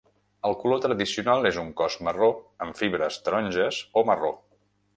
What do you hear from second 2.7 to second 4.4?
fibres taronja o marró.